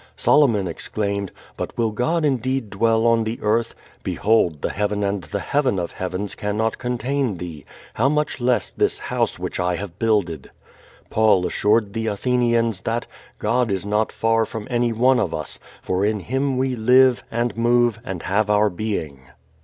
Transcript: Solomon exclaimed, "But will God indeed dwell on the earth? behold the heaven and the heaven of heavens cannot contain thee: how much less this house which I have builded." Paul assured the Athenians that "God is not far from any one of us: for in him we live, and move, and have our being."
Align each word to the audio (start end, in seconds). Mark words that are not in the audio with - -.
Solomon 0.17 0.67
exclaimed, 0.67 1.31
"But 1.55 1.77
will 1.77 1.91
God 1.91 2.25
indeed 2.25 2.71
dwell 2.71 3.05
on 3.05 3.23
the 3.23 3.37
earth? 3.43 3.75
behold 4.01 4.63
the 4.63 4.71
heaven 4.71 5.03
and 5.03 5.21
the 5.25 5.39
heaven 5.41 5.77
of 5.77 5.91
heavens 5.91 6.33
cannot 6.33 6.79
contain 6.79 7.37
thee: 7.37 7.65
how 7.93 8.09
much 8.09 8.41
less 8.41 8.71
this 8.71 8.97
house 8.97 9.37
which 9.37 9.59
I 9.59 9.75
have 9.75 9.99
builded." 9.99 10.49
Paul 11.11 11.45
assured 11.45 11.93
the 11.93 12.07
Athenians 12.07 12.81
that 12.81 13.05
"God 13.37 13.69
is 13.69 13.85
not 13.85 14.11
far 14.11 14.43
from 14.43 14.65
any 14.71 14.91
one 14.91 15.19
of 15.19 15.35
us: 15.35 15.59
for 15.83 16.03
in 16.03 16.21
him 16.21 16.57
we 16.57 16.75
live, 16.75 17.21
and 17.29 17.55
move, 17.55 17.99
and 18.03 18.23
have 18.23 18.49
our 18.49 18.71
being." 18.71 19.27